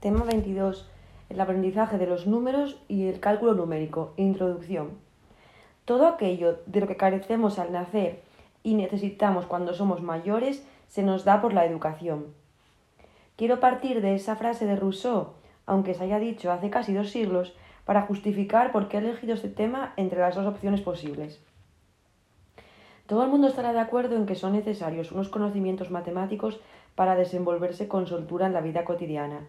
[0.00, 0.88] Tema 22.
[1.28, 4.14] El aprendizaje de los números y el cálculo numérico.
[4.16, 4.92] Introducción.
[5.84, 8.22] Todo aquello de lo que carecemos al nacer
[8.62, 12.28] y necesitamos cuando somos mayores se nos da por la educación.
[13.36, 15.34] Quiero partir de esa frase de Rousseau,
[15.66, 17.54] aunque se haya dicho hace casi dos siglos,
[17.84, 21.42] para justificar por qué he elegido este tema entre las dos opciones posibles.
[23.06, 26.58] Todo el mundo estará de acuerdo en que son necesarios unos conocimientos matemáticos
[26.94, 29.40] para desenvolverse con soltura en la vida cotidiana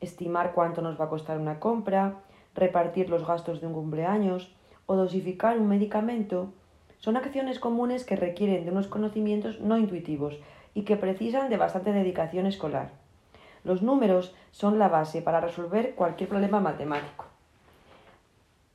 [0.00, 2.16] estimar cuánto nos va a costar una compra,
[2.54, 4.54] repartir los gastos de un cumpleaños
[4.86, 6.52] o dosificar un medicamento,
[6.98, 10.38] son acciones comunes que requieren de unos conocimientos no intuitivos
[10.74, 12.90] y que precisan de bastante dedicación escolar.
[13.62, 17.24] Los números son la base para resolver cualquier problema matemático.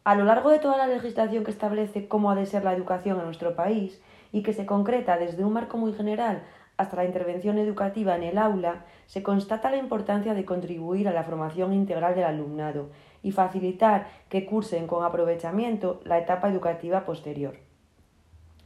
[0.04, 3.20] A lo largo de toda la legislación que establece cómo ha de ser la educación
[3.20, 4.02] en nuestro país
[4.32, 6.44] y que se concreta desde un marco muy general
[6.80, 11.26] hasta la intervención educativa en el aula, se constata la importancia de contribuir a la
[11.26, 12.88] formación integral del alumnado
[13.22, 17.58] y facilitar que cursen con aprovechamiento la etapa educativa posterior.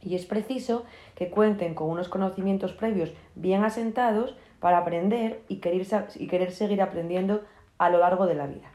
[0.00, 0.84] Y es preciso
[1.16, 5.84] que cuenten con unos conocimientos previos bien asentados para aprender y querer,
[6.14, 7.42] y querer seguir aprendiendo
[7.78, 8.70] a lo largo de la vida.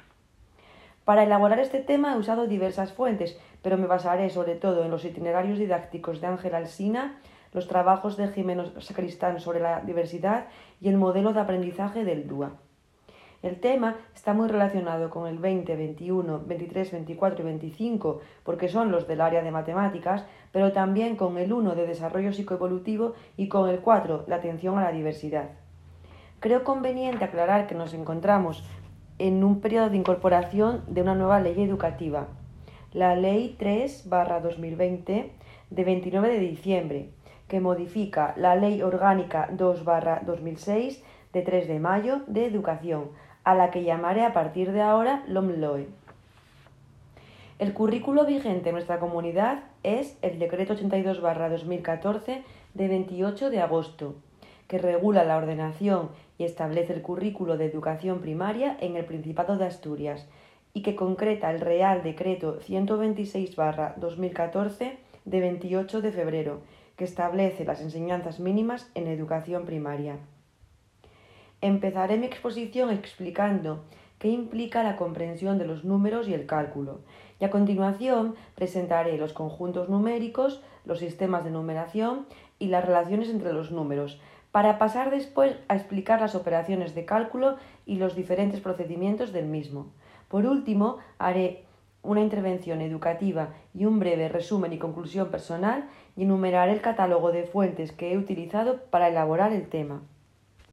[1.05, 5.05] Para elaborar este tema he usado diversas fuentes, pero me basaré sobre todo en los
[5.05, 7.21] itinerarios didácticos de Ángel Alsina,
[7.53, 10.47] los trabajos de Jimeno Sacristán sobre la diversidad
[10.81, 12.51] y el modelo de aprendizaje del DUA.
[13.41, 18.91] El tema está muy relacionado con el 20, 21, 23, 24 y 25 porque son
[18.91, 23.69] los del área de matemáticas, pero también con el 1 de desarrollo psicoevolutivo y con
[23.69, 25.51] el 4, la atención a la diversidad.
[26.41, 28.65] Creo conveniente aclarar que nos encontramos
[29.19, 32.27] en un periodo de incorporación de una nueva ley educativa,
[32.93, 35.29] la Ley 3-2020
[35.69, 37.09] de 29 de diciembre,
[37.49, 41.01] que modifica la Ley Orgánica 2-2006
[41.33, 43.09] de 3 de mayo de Educación,
[43.43, 45.89] a la que llamaré a partir de ahora LOMLOE.
[47.57, 52.43] El currículo vigente en nuestra comunidad es el Decreto 82-2014
[52.73, 54.15] de 28 de agosto,
[54.67, 59.65] que regula la ordenación y establece el currículo de educación primaria en el Principado de
[59.65, 60.25] Asturias
[60.73, 64.93] y que concreta el Real Decreto 126-2014
[65.25, 66.61] de 28 de febrero,
[66.99, 70.17] que establece las enseñanzas mínimas en educación primaria.
[71.61, 73.85] Empezaré mi exposición explicando
[74.17, 76.99] qué implica la comprensión de los números y el cálculo,
[77.39, 82.25] y a continuación presentaré los conjuntos numéricos, los sistemas de numeración
[82.59, 84.19] y las relaciones entre los números,
[84.51, 87.55] para pasar después a explicar las operaciones de cálculo
[87.85, 89.93] y los diferentes procedimientos del mismo.
[90.27, 91.63] Por último, haré
[92.01, 97.43] una intervención educativa y un breve resumen y conclusión personal y enumeraré el catálogo de
[97.43, 100.01] fuentes que he utilizado para elaborar el tema.